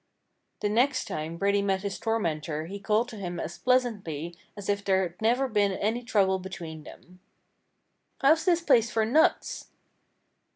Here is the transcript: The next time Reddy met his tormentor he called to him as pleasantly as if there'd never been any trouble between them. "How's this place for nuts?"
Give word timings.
The 0.61 0.69
next 0.69 1.05
time 1.05 1.37
Reddy 1.37 1.61
met 1.61 1.83
his 1.83 1.99
tormentor 1.99 2.65
he 2.65 2.79
called 2.79 3.07
to 3.09 3.17
him 3.17 3.39
as 3.39 3.59
pleasantly 3.59 4.35
as 4.57 4.67
if 4.67 4.83
there'd 4.83 5.21
never 5.21 5.47
been 5.47 5.73
any 5.73 6.01
trouble 6.01 6.39
between 6.39 6.81
them. 6.85 7.19
"How's 8.19 8.43
this 8.43 8.61
place 8.61 8.89
for 8.89 9.05
nuts?" 9.05 9.67